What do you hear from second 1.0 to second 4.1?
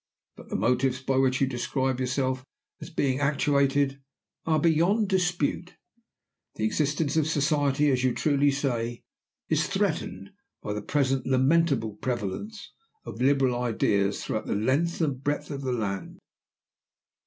which you describe yourself as being actuated